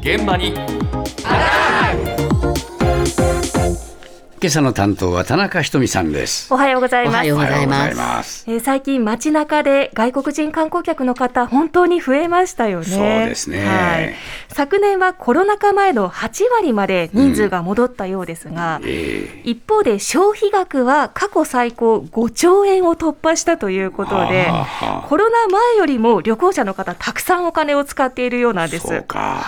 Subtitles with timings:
[0.00, 0.54] 現場に。
[4.44, 7.14] 今朝の担当は田中ひとみさんですおはようございます。
[7.14, 12.84] おはようございますえー最近街中で外国人観光客の方本当に増えましたよね。
[12.84, 14.14] そうですねはい。
[14.48, 28.88] 昨年はコロナ禍前の8割まで人数が戻ったようですが、え一方で消費額は過去最高5兆円を突破したということではあはあ、コロナ前よりも旅行者の方たくさんお金を使っているようなんーです。
[28.88, 29.42] そうか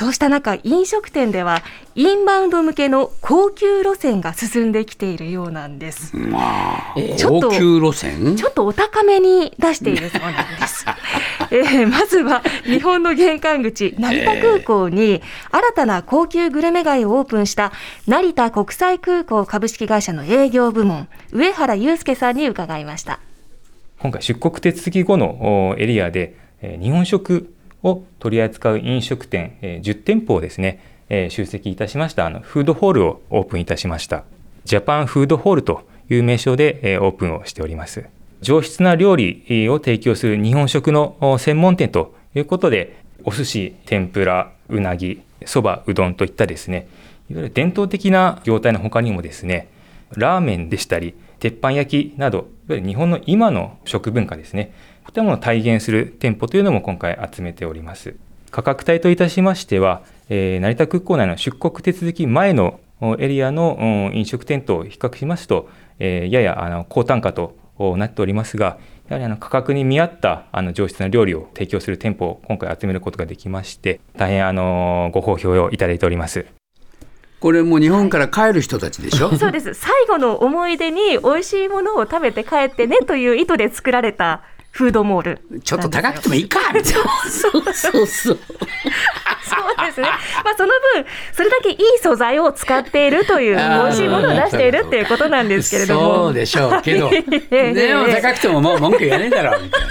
[0.00, 1.62] そうした中、飲食店では
[1.94, 6.16] インバウンド向けの高級路線が進んできているようなんです。
[6.16, 8.34] まあちょっと高級路線？
[8.34, 10.86] ちょっとお高めに出しているそうなんです。
[11.52, 17.70] えーまずは日本の玄関口、成田空港に新たな高級グルメ街をオープンした
[18.06, 23.20] 成田国際空港株式会社の営業部門、上原祐介さんに伺いました。
[23.98, 34.24] 今回出国手続き後のおエリアで、えー日本食を取り扱う飲食店、えー10店舗をですね、えー出席いたしましたあのフードホールをオープンいたしました。
[34.64, 38.04] ジャパンフードホールという名称で、えーオープンをしております。
[38.40, 46.88] 上質な料理を提供する日本食の専門店ということでお寿司天ぷらうなぎそばうどんといったですね
[47.30, 49.68] いわゆる伝統的な業態の他にもですね
[50.16, 54.72] ラーメンでしたり鉄板焼きなどいわゆる日本の今の食文化ですね
[55.10, 58.14] こういったものを体現する店舗というのも今回集めております。
[58.52, 76.46] 価格帯といたしましては、えー成田空港内の出国手続き前のおエリアのうん飲食店と比較しますと、えーややあの高単価とおなっておりますがやはりあの価格に見合ったあの上質な料理を提供する店舗を今回集めることができまして大変あのご好評をいただいております。
[77.40, 79.32] これもう日本から帰る人たちでしょ？
[79.38, 79.72] そうです。
[79.72, 85.60] 最後の思い出に美味しいものを食べて帰ってねという意図で作られたフードモール。
[85.62, 88.38] ちょっと高くてもいいかみたいなそうそうそう。
[89.50, 90.08] そうですね。
[90.44, 96.14] まあその分、それだけいい素材を使っているという、美味しいものを出しているっていうことなんですけれども。
[96.14, 99.86] そうでしょうけどええ でも高くてももう文句言わねえだろうみたいな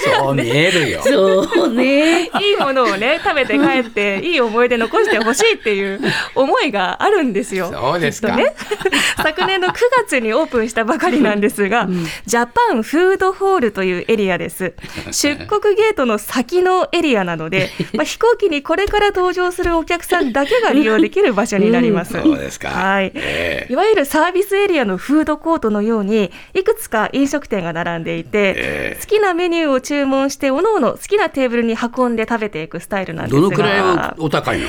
[0.00, 2.24] そう見えるよそうね。
[2.24, 6.00] いいものをね、食べて帰って、 いい思い出残してほしいっていう
[6.34, 7.70] 思いがあるんですよ。
[7.72, 8.54] そうですかね。
[9.16, 9.72] 昨年の9
[10.04, 11.88] 月にオープンしたばかりなんですが、
[12.26, 14.74] ジャパンフードホールというエリアです。
[15.10, 22.12] 出国ゲートの先のエリアなので、 まあ、飛行機にこれから搭乗するお客さんだけが利用できる場所になります。
[22.12, 23.12] そうですかはい。
[23.14, 34.66] ええいわゆるサービスエリアのフードコートのように、いくつか飲食店が並んでいて、ええ好きなメニューを注文して、おのおの好きなテーブルに運んで食べていくスタイルなんですが、どのくらいおお高いの？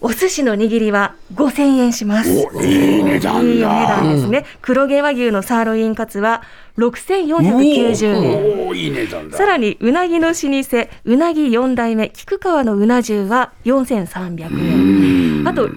[0.00, 2.30] お寿司の握りは5000円します。
[2.54, 4.44] おいい値段いいお値だ段ですね。
[4.62, 6.42] 黒毛和牛のサーロインカツは
[6.78, 8.66] 6490円。
[8.66, 15.48] おおいい値段ださらに、うなぎの老舗、うなぎ4代目、菊川のうな重は4300円。
[15.48, 15.72] あと、ラ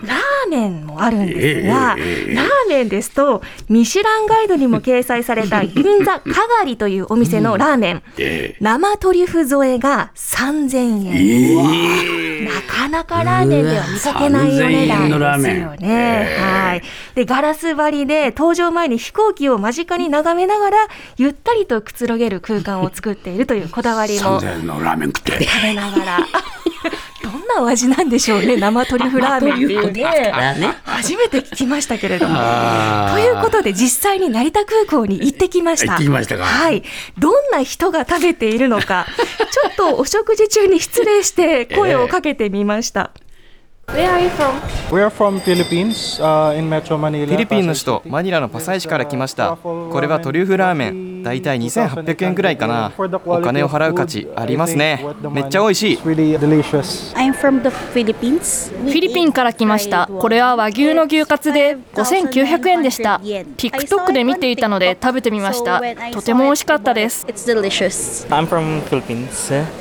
[0.48, 6.22] ーメンもあるんですが、ええええラーメンですと、ミシュランガイドにも掲載された銀座か
[6.60, 12.46] がりというお店のラーメン、え生トリュフ添えが3000円。
[12.46, 15.78] なかなかラーメンでは見かけないお値3000円のラー段ですメンよね。
[15.82, 16.82] ええはい。
[17.16, 20.78] で、ガラス張りで登場前に飛行機を間近に眺めながら、
[21.18, 26.20] ゆったりとくつろげる空間を作っているというこだわりも3000円のラーメン食って食べながら。
[27.24, 30.76] どんなお味なんでしょうね、生トリュフラーメンっていうね。
[30.86, 32.36] 初めて聞きましたけれども。
[33.12, 35.94] ということで、実際に成田空港に行ってきました。
[35.94, 36.84] 行ってきましたかはい。
[37.18, 39.08] どんな人が食べているのか、
[39.52, 43.12] ちょっとお食事中に失礼して声をかけてみました。
[43.94, 44.62] Where are you from?
[44.92, 47.26] We are from Philippines, uh, in Metro Manila.
[47.26, 52.92] フィリピンの首都マニラのパサイ市から来ましたこれはトリュフラーメンだいたい2800円ぐらいかな
[53.26, 57.14] お金を払う価値ありますねめっちゃ美味しい It's really delicious.
[57.16, 58.70] I'm from the Philippines.
[58.72, 60.08] フィリピンから来ました。
[60.08, 63.20] これは和牛の牛カツで5900円でした。
[63.24, 65.82] TikTok で見ていたので食べてみました。
[66.14, 67.26] とても美味しかったです。
[67.28, 68.28] It's delicious.
[68.30, 69.30] I'm from Philippines.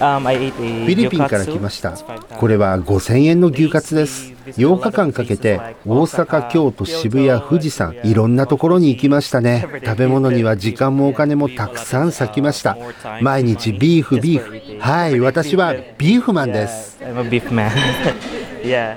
[0.01, 1.93] Um, I ate a フィリピンから来ました。
[1.93, 4.33] これは5000円の牛カツです。
[4.57, 9.67] 8日間かけて大阪、京都、渋谷、富士山、いろんなところに行きましたね。
[9.85, 12.77] 食べ物には時間もお金もたくさん割きました。
[13.21, 14.81] 毎日ビーフ、ビーフ。
[14.81, 16.99] はい、私はビーフマンです。
[18.67, 18.97] Yeah.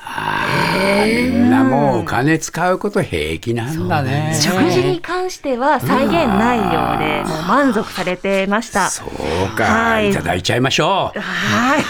[0.00, 0.63] あ
[1.06, 4.38] みんなもうお金使うこと平気なんだね。
[4.40, 8.90] 食事に関しては再現ないようで、もう満足されてました。
[8.90, 11.20] そうか、はいい、ただいちゃいましょう。
[11.20, 11.84] はい。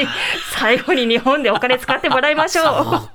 [0.58, 3.08] 最後に日本でお金使ってもらいましょう。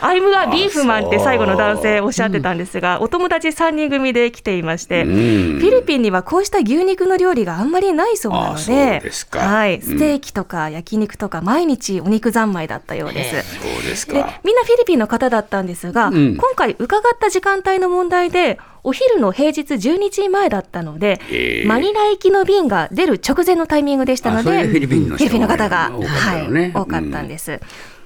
[0.00, 13.60] アイムがビーフマンって最後の男性おっしゃってたんですが、お友達3人組で来ていまして、フィリピンにはこうした牛肉の料理があんまりないそうなのあそうで、ですかはい、ステーキとか焼肉とか毎日お肉三昧だったようです。
[13.60, 14.40] そうですでか。
[14.48, 16.36] みんなフィリピンの方だったんですが、ん。
[16.36, 21.68] 今回伺った時間帯の問題でお昼の平日12時前だったので、えー。
[21.68, 26.06] マニラ行きの便が出る直前のタイミングでしたのでフィリピンの人フィリピンの方が、ね。
[26.06, 27.60] はい、多かったんです。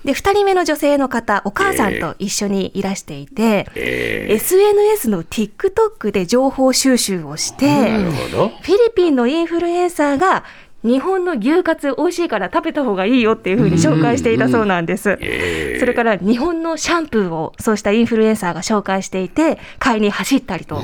[0.04, 7.66] で2人目の女性の方お母さんと一緒にいらしていて、え SNS の TikTok で情報収集をして。
[7.66, 10.42] フィリピンのインフルエンサーが
[10.84, 15.18] 日本の牛カツ美味しいから食べた方がいいよっていうふうに紹介していたそうなんです。
[15.20, 20.82] えーそれから日本のシャンプーをそうしたインフルエンサーが紹介していて買いに走ったりとか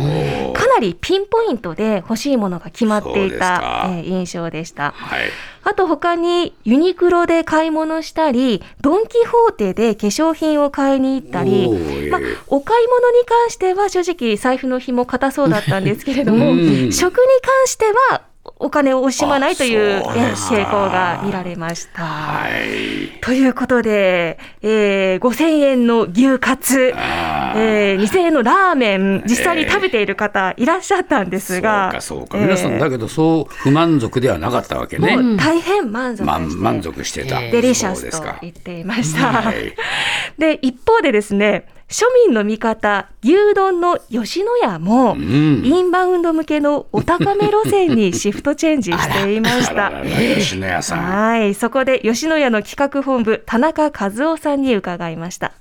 [0.67, 4.93] なりピンポイントで欲しいものが決まっていたか、えー印象でした。
[4.97, 5.21] はい。
[5.63, 16.59] あと他にユニクロで買い物したり、ドン・キホーテで化粧品を買いに行ったりおー、まあええ、お買い物に関しては正直財布の紐硬そうだったんですけれども、うん
[16.93, 18.23] 食に関しては
[18.59, 22.03] お金を惜しまないという傾向が見られました。
[22.03, 23.21] はい。
[23.21, 32.39] ということで、えー、5000円の牛カツ、えー、2000円のラーメン、実際に食べている方いらっしゃったんですが、そうか、そうか。
[32.39, 35.17] えー皆さんだけど、そう不満足ではなかったわけね。
[35.17, 36.39] もう大変満足でして、ま
[36.73, 37.41] 満足してた。
[37.41, 38.39] デリシャスとそうですか。
[38.41, 39.33] 言っていました。
[39.33, 39.75] はい
[40.39, 45.65] で、一方でですね、庶民の味方、牛丼の吉野家も、うん。
[45.65, 50.99] インバウンド向けのお高め路線にシフトチェンジしていました吉野家さん。
[51.03, 55.53] はい、そこで吉野家の企画本部、田中和夫さんに伺いました。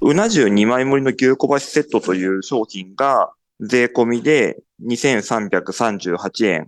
[0.00, 3.30] うな重2枚盛りの牛小橋セットという商品が
[3.60, 6.66] 税込みで2338円。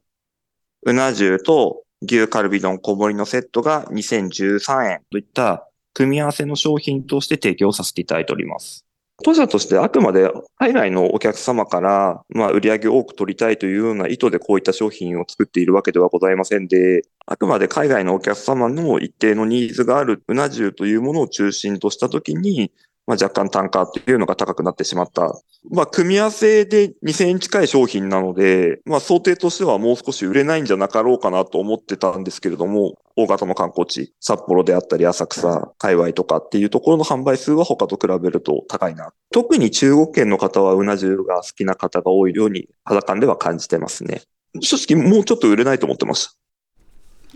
[0.85, 5.67] うな重と牛カルビ丼小盛りのセットが2013円といった
[5.97, 8.85] 組み合わせの商品として提供させていただいております。
[9.25, 22.73] 当社としてあくまで海外のお客様から、まあ、売り上げを多く取りたいというような意図でこういった商品を作っているわけではございませんで、あくまで海外のお客様の一定のニーズがあるうな重というものを中心としたときに、
[23.07, 25.41] まあ、若干単価っていうのが高くなってしまった。
[25.71, 39.13] まあ、組み合わせで2000円近い商品なので、まあ、想定としてはもう少し売れないんじゃなかろうかなと思ってたんですけれども、大型の観光地、札幌であったり浅草、界隈とかっていうところの販売数は他と比べると高いな。
[39.33, 44.23] 特に中国圏の方はうな重が好きな方が多いように肌感では感じてますね。
[44.61, 46.46] 正直もうちょっと売れないと思ってました。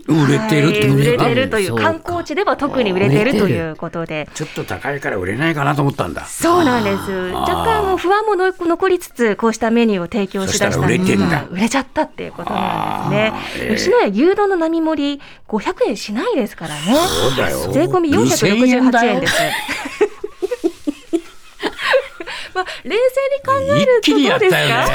[0.07, 4.29] 売れてるはい売れてるという、観光地では特に売れてるということで。
[4.35, 6.25] ちょっと高いから売れないかなと思ったんだ。
[6.27, 7.11] そうなんです。
[7.33, 10.87] 若干不安もの残りつつ、こうしたメニューを提供しだしたんだ
[11.51, 13.33] 売れちゃったっていうことなんですね。
[13.61, 16.81] ええ吉野家牛丼の並盛り500円しないですからね。
[17.07, 17.73] そうだよ。
[17.73, 19.35] 税込み2000円だ468よ円です。
[22.55, 23.01] まあ、冷静に
[23.45, 24.91] 考えるとどうですったよねか。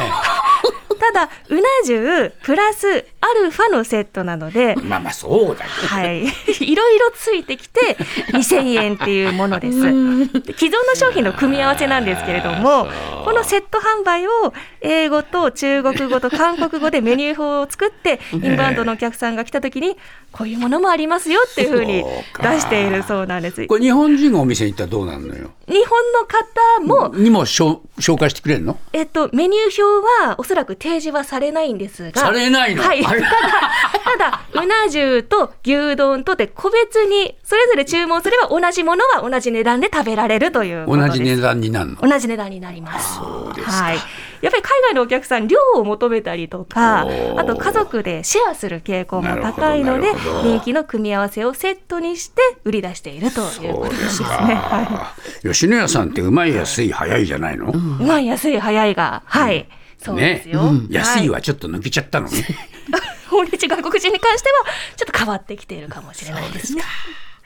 [1.00, 5.88] ただ、うな重プラスアルファのセットなので、まあまあそうだけど。
[5.88, 6.24] はい、
[6.60, 7.98] いろいろついてきて
[8.34, 9.82] 2000円っていうものです。
[9.82, 9.88] で
[10.54, 12.88] 既存の商品の組み合わせなんですけれども、
[13.24, 19.98] このセット販売を英語と中国語と韓国語でメニュー表を作って、インバウンドのお客さんが来た時に、
[20.32, 22.04] こういうものもありますよっていうふうに
[22.42, 23.62] 出しているそうなんです。
[23.62, 25.52] 日これ日本人がお店に行ったらどうなるのよ？
[25.86, 27.80] 本の方も、にも紹
[28.18, 28.78] 介してくれるの？
[28.94, 32.84] えっと、メニュー表はおそらく提示はされないんですが、されないの？
[32.84, 33.04] はい。
[33.22, 33.32] ただ、
[34.18, 40.86] ただ、うな重と牛丼とで個別に、それぞれ注文すれば同じものは同じ値段で食べられるという。
[40.88, 42.02] 同じ値段になるの？
[42.02, 43.16] 同じ値段になります。
[43.16, 43.98] そうですかはい。
[44.42, 50.08] やっぱり海外のお客さん、量を求めたりとかあと家族でシェアする傾向も高いので
[50.44, 54.28] 人気の組み合わせをセットにして売り出しているということですね。
[54.28, 57.76] は吉野家さんってうまい安い早いじゃないの、い。
[57.76, 59.68] うまい、安い、早いが、はい。
[59.98, 60.62] そうですよ。
[60.90, 62.46] 安いははちょっと抜けちゃったのね。
[63.30, 64.66] 訪日外国人に関しては、
[64.96, 66.84] ちょっと変わってきているかもしれないですね。